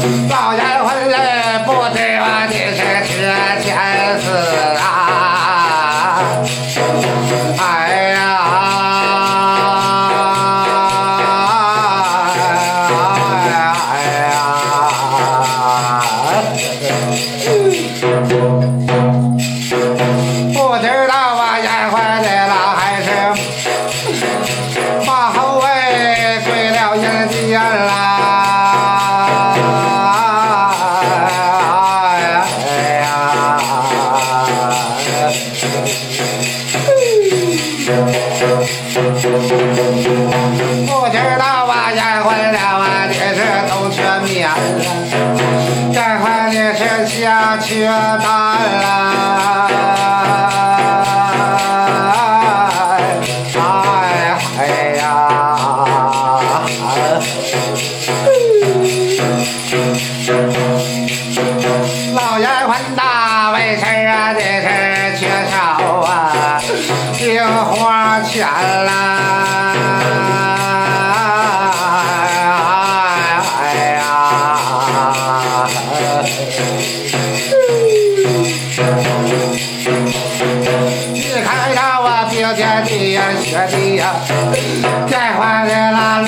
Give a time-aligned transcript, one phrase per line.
[0.00, 0.49] Bye.
[40.86, 41.90] 不知道吧？
[41.92, 44.54] 结婚了万的事都全免了
[45.92, 47.66] 这回你是下扯
[48.22, 48.24] 淡
[48.80, 48.84] 了
[68.84, 68.86] 啦。
[81.12, 84.02] 你看到我表天的呀，学的呀，
[85.08, 86.19] 再换来了。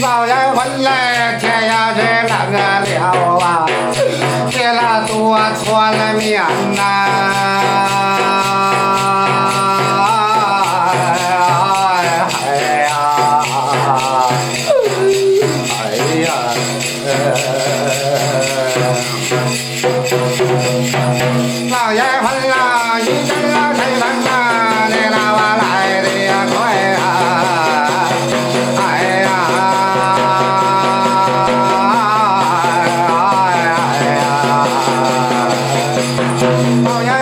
[0.00, 2.00] 老人们呐天要是
[2.52, 3.66] 冷啊了啊
[4.50, 6.42] 别了多穿了棉
[6.76, 7.33] 呐？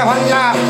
[0.04, 0.62] vai